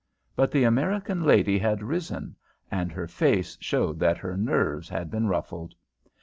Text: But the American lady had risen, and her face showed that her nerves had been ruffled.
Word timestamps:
But 0.35 0.49
the 0.49 0.63
American 0.63 1.21
lady 1.25 1.59
had 1.59 1.83
risen, 1.83 2.35
and 2.71 2.91
her 2.91 3.05
face 3.05 3.55
showed 3.61 3.99
that 3.99 4.17
her 4.17 4.35
nerves 4.35 4.89
had 4.89 5.11
been 5.11 5.27
ruffled. 5.27 5.75